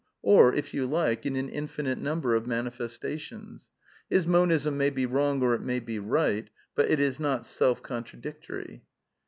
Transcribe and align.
or, 0.23 0.51
if 0.51 0.73
yon 0.73 0.89
like, 0.89 1.27
in 1.27 1.35
an 1.35 1.47
infinite 1.47 1.99
number 1.99 2.33
of 2.33 2.47
manifestations. 2.47 3.69
His 4.09 4.25
Monism 4.25 4.75
may 4.75 4.89
be 4.89 5.05
wrong 5.05 5.43
or 5.43 5.53
it 5.53 5.61
may 5.61 5.79
be 5.79 5.99
right, 5.99 6.49
but 6.73 6.89
it 6.89 6.99
is 6.99 7.19
not 7.19 7.45
self 7.45 7.83
contradictory. 7.83 8.81